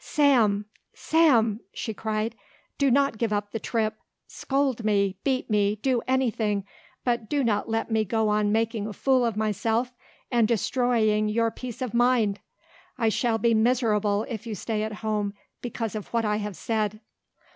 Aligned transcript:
"Sam! 0.03 0.65
Sam!" 0.95 1.59
she 1.73 1.93
cried. 1.93 2.33
"Do 2.79 2.89
not 2.89 3.19
give 3.19 3.31
up 3.31 3.51
the 3.51 3.59
trip! 3.59 3.97
Scold 4.25 4.83
me! 4.83 5.19
Beat 5.23 5.47
me! 5.47 5.75
Do 5.75 6.01
anything, 6.07 6.65
but 7.03 7.29
do 7.29 7.43
not 7.43 7.69
let 7.69 7.91
me 7.91 8.03
go 8.03 8.27
on 8.27 8.51
making 8.51 8.87
a 8.87 8.93
fool 8.93 9.23
of 9.23 9.37
myself 9.37 9.93
and 10.31 10.47
destroying 10.47 11.29
your 11.29 11.51
peace 11.51 11.83
of 11.83 11.93
mind! 11.93 12.39
I 12.97 13.09
shall 13.09 13.37
be 13.37 13.53
miserable 13.53 14.25
if 14.27 14.47
you 14.47 14.55
stay 14.55 14.81
at 14.81 14.91
home 15.05 15.35
because 15.61 15.93
of 15.93 16.07
what 16.07 16.25
I 16.25 16.37
have 16.37 16.55
said!" 16.55 16.99